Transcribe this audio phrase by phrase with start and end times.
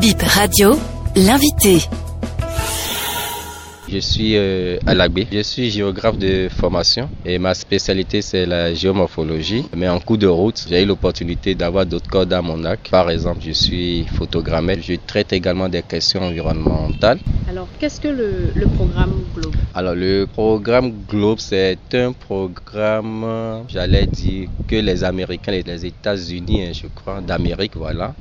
[0.00, 0.78] Bip Radio,
[1.14, 1.78] l'invité.
[3.86, 5.26] Je suis euh, Alagbe.
[5.30, 9.66] Je suis géographe de formation et ma spécialité c'est la géomorphologie.
[9.76, 12.88] Mais en cours de route, j'ai eu l'opportunité d'avoir d'autres cordes à mon arc.
[12.90, 14.76] Par exemple, je suis photogrammeur.
[14.80, 17.18] Je traite également des questions environnementales.
[17.50, 19.56] Alors, qu'est-ce que le, programme Globe?
[19.74, 26.62] Alors, le programme Globe, c'est un programme, j'allais dire, que les Américains et les États-Unis,
[26.62, 28.14] hein, je crois, d'Amérique, voilà,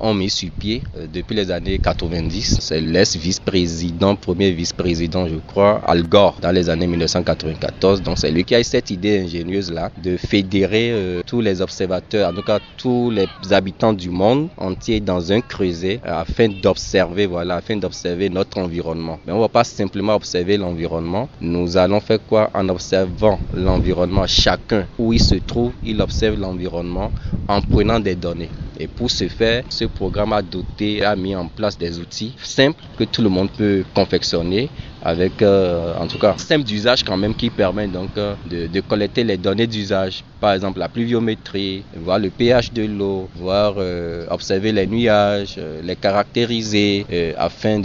[0.00, 2.56] ont mis sur pied euh, depuis les années 90.
[2.60, 8.00] C'est l'ex-vice-président, premier vice-président, je crois, Al Gore, dans les années 1994.
[8.00, 12.30] Donc, c'est lui qui a eu cette idée ingénieuse-là de fédérer euh, tous les observateurs,
[12.30, 17.26] en tout cas tous les habitants du monde entier dans un creuset euh, afin d'observer,
[17.26, 18.69] voilà, afin d'observer notre environnement.
[18.72, 21.28] Mais on ne va pas simplement observer l'environnement.
[21.40, 24.86] Nous allons faire quoi en observant l'environnement Chacun?
[24.98, 27.10] Où il se trouve, il observe l'environnement
[27.48, 28.50] en prenant des données.
[28.78, 32.84] Et pour ce faire, ce programme a doté, a mis en place des outils simples
[32.96, 34.70] que tout le monde peut confectionner
[35.02, 38.66] avec, euh, en tout cas, un système d'usage quand même qui permet donc euh, de,
[38.66, 40.24] de, collecter les données d'usage.
[40.40, 45.96] Par exemple, la pluviométrie, voir le pH de l'eau, voir, euh, observer les nuages, les
[45.96, 47.78] caractériser euh, afin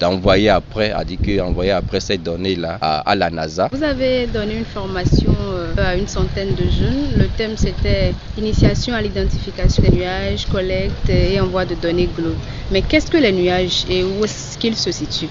[0.00, 3.68] d'envoyer de, après, a dit que envoyer après ces données-là à, à, la NASA.
[3.72, 5.34] Vous avez donné une formation
[5.76, 7.16] à une centaine de jeunes.
[7.16, 12.34] Le thème c'était initiation à l'identification des nuages, collecte et envoi de données globales.
[12.72, 15.28] Mais qu'est-ce que les nuages et où est-ce qu'ils se situent?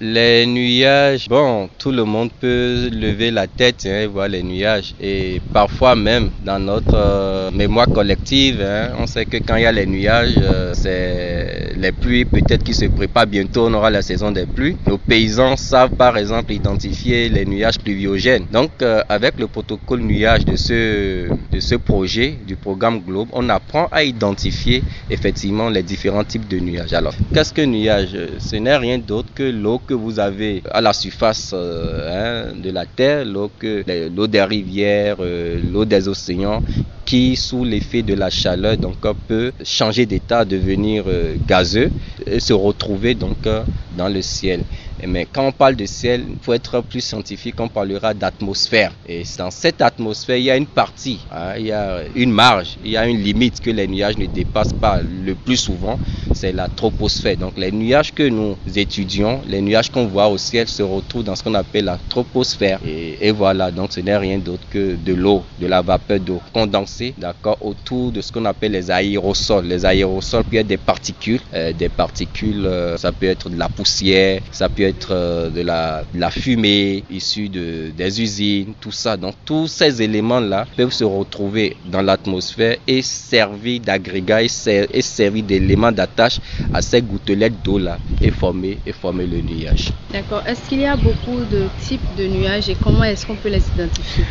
[0.00, 4.94] Les nuages, bon, tout le monde peut lever la tête hein, et voir les nuages.
[5.00, 9.66] Et parfois même dans notre euh, mémoire collective, hein, on sait que quand il y
[9.66, 14.02] a les nuages, euh, c'est les pluies peut-être qui se préparent bientôt, on aura la
[14.02, 14.76] saison des pluies.
[14.86, 18.46] Nos paysans savent par exemple identifier les nuages pluviogènes.
[18.52, 23.48] Donc euh, avec le protocole nuage de ce, de ce projet, du programme Globe, on
[23.48, 26.94] apprend à identifier effectivement les différents types de nuages.
[26.94, 28.16] Alors, qu'est-ce que nuage?
[28.38, 32.70] Ce n'est rien d'autre que l'eau que vous avez à la surface euh, hein, de
[32.70, 36.62] la terre, l'eau des rivières, euh, l'eau des océans
[37.04, 38.96] qui sous l'effet de la chaleur donc
[39.28, 41.90] peut changer d'état devenir euh, gazeux
[42.26, 43.46] et se retrouver donc
[43.90, 44.64] dans le ciel.
[45.06, 48.92] Mais quand on parle de ciel, faut être plus scientifique, on parlera d'atmosphère.
[49.08, 52.76] Et dans cette atmosphère, il y a une partie, hein, il y a une marge,
[52.84, 55.98] il y a une limite que les nuages ne dépassent pas le plus souvent,
[56.32, 57.36] c'est la troposphère.
[57.36, 61.36] Donc les nuages que nous étudions, les nuages qu'on voit au ciel se retrouvent dans
[61.36, 62.78] ce qu'on appelle la troposphère.
[62.86, 66.40] Et, et voilà, donc ce n'est rien d'autre que de l'eau, de la vapeur d'eau
[66.52, 69.66] condensée, d'accord, autour de ce qu'on appelle les aérosols.
[69.66, 73.68] Les aérosols peuvent être des particules, euh, des particules, euh, ça peut être de la
[73.68, 78.92] poussière, ça peut être euh, de la, de la fumée issue de, des usines, tout
[78.92, 79.16] ça.
[79.16, 85.02] Donc tous ces éléments-là peuvent se retrouver dans l'atmosphère et servir d'agrégat et, ser et
[85.02, 86.38] servir d'éléments d'attache
[86.72, 89.90] à ces gouttelettes d'eau-là et former, et former le nuage.
[90.12, 90.42] D'accord.
[90.46, 93.62] Est-ce qu'il y a beaucoup de types de nuages et comment est-ce qu'on peut les
[93.74, 94.24] identifier?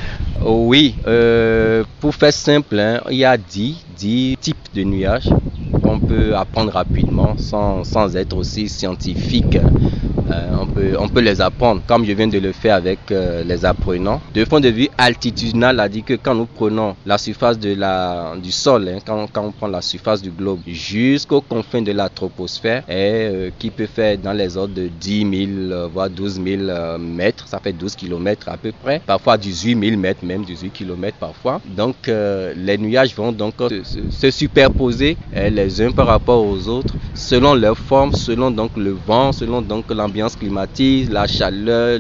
[0.44, 5.30] Oui, euh, pour faire simple, hein, il y a 10, 10 types de nuages
[5.82, 9.58] qu'on peut apprendre rapidement sans, sans être aussi scientifique.
[10.36, 14.22] Euh, on, peut, les apprendre comme je viens de le faire avec euh, les apprenants.
[14.34, 17.76] De point de vue altitudinal, a dit que quand nous prenons la surface du
[18.52, 23.50] sol, hein, quand, on prend la surface du globe jusqu'aux confins de la troposphère, euh,
[23.58, 27.74] qui peut faire dans les ordres de 10 000, voire 12 000 mètres, ça fait
[27.74, 31.62] 12 km à peu près, parfois 18 000 mètres, même 18 km parfois.
[31.66, 37.54] Donc les nuages vont donc se, se superposer les uns par rapport aux autres selon
[37.54, 42.00] leur forme, selon donc le vent, selon donc l'ambiance climatique, la chaleur.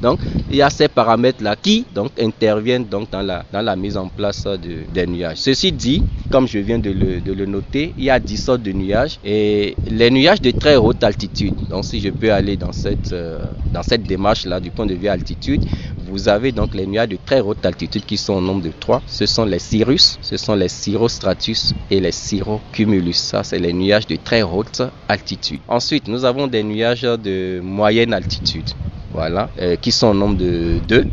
[0.00, 0.20] Donc
[0.50, 3.96] il y a ces paramètres là qui donc interviennent donc dans la dans la mise
[3.96, 5.38] en place de, des nuages.
[5.38, 9.18] Ceci dit, comme je viens de le, noter, il y a 10 sortes de nuages
[9.24, 11.54] et les nuages de très haute altitude.
[11.68, 13.38] Donc si je peux aller dans cette euh,
[13.72, 15.62] dans cette démarche là du point de vue altitude,
[16.08, 19.02] vous avez donc les nuages de très haute altitude qui sont au nombre de trois.
[19.06, 23.16] Ce sont les cirrus, ce sont les cirrostratus et les cirrocumulus.
[23.16, 25.60] Ça, c'est les nuages de très haute altitude.
[25.68, 28.70] Ensuite, nous avons des nuages de moyenne altitude,
[29.12, 31.04] voilà, euh, qui sont au nombre de deux.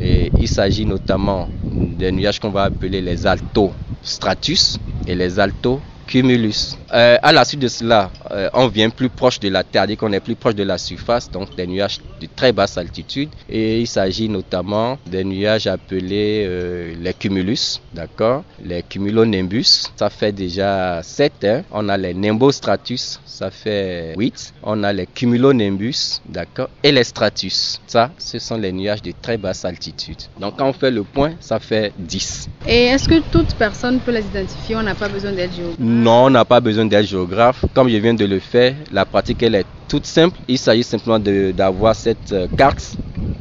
[0.00, 4.78] Il s'agit notamment des nuages qu'on va appeler les altostratus
[5.08, 6.77] et les altocumulus.
[6.92, 9.96] Euh, à la suite de cela, euh, on vient plus proche de la Terre, dès
[9.96, 13.28] qu'on est plus proche de la surface, donc des nuages de très basse altitude.
[13.48, 18.42] Et il s'agit notamment des nuages appelés euh, les cumulus, d'accord?
[18.64, 21.32] Les cumulonimbus, ça fait déjà 7.
[21.44, 21.62] Hein.
[21.70, 24.54] On a les nimbostratus, ça fait 8.
[24.62, 26.70] On a les cumulonimbus, d'accord?
[26.82, 30.16] Et les stratus, ça, ce sont les nuages de très basse altitude.
[30.40, 32.48] Donc quand on fait le point, ça fait 10.
[32.66, 34.76] Et est-ce que toute personne peut les identifier?
[34.76, 35.78] On n'a pas besoin d'être géographe?
[35.78, 37.64] Non, on n'a pas besoin besoin d'être géographe.
[37.74, 40.38] Comme je viens de le faire, la pratique elle est toute simple.
[40.48, 42.98] Il s'agit simplement d'avoir cette euh, carte,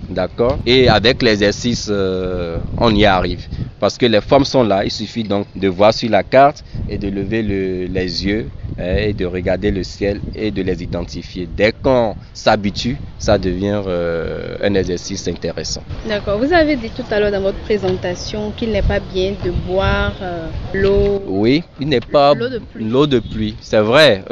[0.10, 0.58] d'accord?
[0.66, 3.48] Et avec l'exercice, euh, on y arrive.
[3.80, 6.98] Parce que les formes sont là, il suffit donc de voir sur la carte et
[6.98, 8.50] de lever les yeux
[8.80, 11.46] hein, et de regarder le ciel et de les identifier.
[11.46, 15.82] Dès qu'on s'habitue, ça devient euh, un exercice intéressant.
[16.08, 16.38] D'accord.
[16.40, 20.14] Vous avez dit tout à l'heure dans votre présentation qu'il n'est pas bien de boire
[20.74, 21.22] l'eau.
[21.28, 23.56] Oui, il n'est pas l'eau de pluie.
[23.62, 24.24] C'est vrai,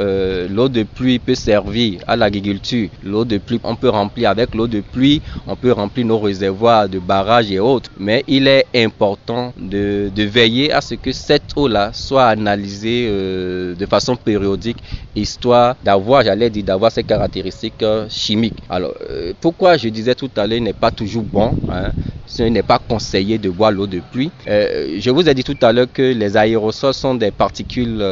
[0.48, 2.88] l'eau de pluie peut servir à l'agriculture.
[3.02, 6.88] L'eau de pluie, on peut remplir avec l'eau de pluie, on peut remplir nos réservoirs
[6.88, 7.90] de barrages et autres.
[7.98, 13.74] Mais il est important de, de veiller à ce que cette eau-là soit analysée euh,
[13.74, 14.78] de façon périodique,
[15.14, 18.62] histoire d'avoir, j'allais dire, d'avoir ces caractéristiques euh, chimiques.
[18.76, 21.92] Alors, euh, pourquoi je disais tout à l'heure, n'est pas toujours bon, hein,
[22.26, 24.30] ce n'est pas conseillé de boire l'eau de pluie.
[24.46, 28.02] je vous ai dit tout à l'heure que les aérosols sont des particules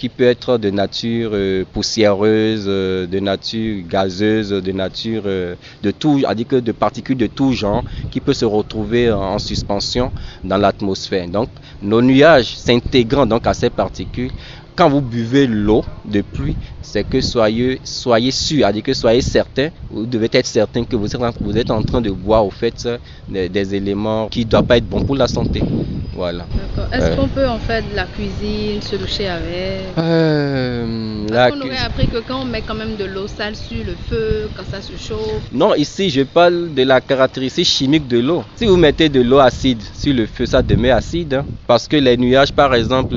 [0.00, 5.90] qui peut être de nature euh, poussiéreuse, euh, de nature gazeuse, de nature euh, de
[5.90, 10.10] tout, à dire que de particules de tout genre qui peut se retrouver en, suspension
[10.42, 11.28] dans l'atmosphère.
[11.28, 11.50] Donc,
[11.82, 14.30] nos nuages s'intégrant donc à ces particules
[14.80, 19.20] quand vous buvez l'eau de pluie, c'est que soyez, soyez sûr, à dire que soyez
[19.20, 22.46] certain, vous devez être certain que vous êtes en, vous êtes en train de boire
[22.46, 22.88] au fait
[23.28, 25.62] des, des éléments qui ne doivent pas être bons pour la santé.
[26.16, 26.46] Voilà.
[26.92, 29.96] Est-ce qu'on peut en de la cuisine, se doucher avec?
[29.98, 33.94] Euh, On aurait appris que quand on met quand même de l'eau sale sur le
[34.08, 35.42] feu, quand ça se chauffe.
[35.52, 38.44] Non, ici je parle de la caractéristique chimique de l'eau.
[38.56, 41.34] Si vous mettez de l'eau acide sur le feu, ça demeure acide.
[41.34, 41.46] Hein.
[41.66, 43.14] parce que les nuages, par exemple,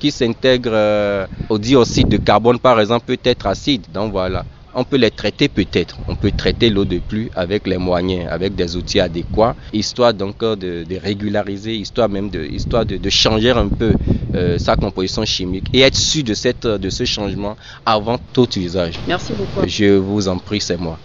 [0.00, 3.84] qui s'intègrent euh, au dioxyde de carbone, par exemple, peut être acide.
[3.92, 4.44] Donc voilà
[4.76, 5.96] on peut les traiter peut-être.
[6.06, 10.42] On peut traiter l'eau de pluie avec les moyens, avec des outils adéquats, histoire donc
[10.42, 13.96] euh, de, régulariser, histoire même de, histoire de, changer un peu
[14.34, 19.00] euh, sa composition chimique et être sûr de, cette, de ce changement avant tout usage.
[19.08, 19.66] Merci beaucoup.
[19.66, 20.98] Je vous en prie, c'est moi.